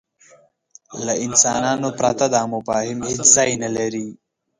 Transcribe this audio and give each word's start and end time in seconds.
له 1.05 1.13
انسانانو 1.25 1.89
پرته 1.99 2.25
دا 2.35 2.41
مفاهیم 2.53 2.99
هېڅ 3.07 3.21
ځای 3.35 3.49
نهلري. 3.61 4.07